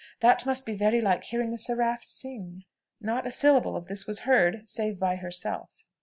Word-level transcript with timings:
That 0.21 0.47
must 0.47 0.65
be 0.65 0.73
very 0.73 0.99
like 0.99 1.25
hearing 1.25 1.53
a 1.53 1.59
seraph 1.59 2.01
sing!" 2.03 2.63
Not 2.99 3.27
a 3.27 3.29
syllable 3.31 3.75
of 3.75 3.85
this 3.85 4.07
was 4.07 4.21
heard 4.21 4.67
save 4.67 4.97
by 4.99 5.17
herself. 5.17 5.85